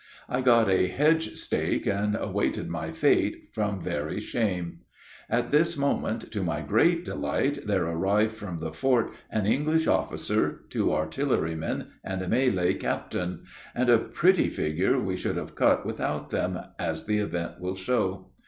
I 0.27 0.41
got 0.41 0.67
a 0.67 0.87
hedge 0.87 1.37
stake, 1.37 1.85
and 1.85 2.15
awaited 2.19 2.67
my 2.71 2.89
fate, 2.91 3.49
from 3.51 3.79
very 3.83 4.19
shame. 4.19 4.79
At 5.29 5.51
this 5.51 5.77
moment, 5.77 6.31
to 6.31 6.41
my 6.41 6.61
great 6.61 7.05
delight, 7.05 7.67
there 7.67 7.85
arrived 7.85 8.33
from 8.35 8.57
the 8.57 8.73
fort 8.73 9.11
an 9.29 9.45
English 9.45 9.85
officer, 9.85 10.61
two 10.71 10.91
artillery 10.91 11.53
men, 11.55 11.89
and 12.03 12.23
a 12.23 12.27
Malay 12.27 12.73
captain; 12.73 13.43
and 13.75 13.91
a 13.91 13.99
pretty 13.99 14.49
figure 14.49 14.99
we 14.99 15.17
should 15.17 15.37
have 15.37 15.53
cut 15.53 15.85
without 15.85 16.31
them, 16.31 16.59
as 16.79 17.05
the 17.05 17.19
event 17.19 17.59
will 17.59 17.75
show. 17.75 18.31